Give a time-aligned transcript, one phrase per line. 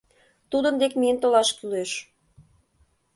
[0.51, 1.91] —Тудын дек миен толаш кӱлеш.